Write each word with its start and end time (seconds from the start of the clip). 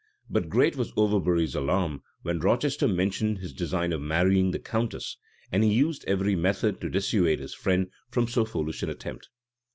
But 0.31 0.49
great 0.49 0.75
was 0.75 0.93
Overbury's 0.97 1.53
alarm, 1.53 2.01
when 2.23 2.39
Rochester 2.39 2.87
mentioned 2.87 3.37
his 3.37 3.53
design 3.53 3.93
of 3.93 4.01
marrying 4.01 4.49
the 4.49 4.57
countess; 4.57 5.15
and 5.51 5.63
he 5.63 5.71
used 5.71 6.03
every 6.07 6.35
method 6.35 6.81
to 6.81 6.89
dissuade 6.89 7.37
his 7.39 7.53
friend 7.53 7.91
from 8.09 8.27
so 8.27 8.43
foolish 8.43 8.81
an 8.81 8.89
attempt. 8.89 9.29